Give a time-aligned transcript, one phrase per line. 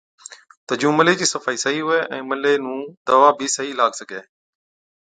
[0.65, 4.21] تہ جُون ملي چِي صفائِي صحِيح هُوَي ائُون ملي نُون دَوا بِي صحِيح لاگ سِگھَي۔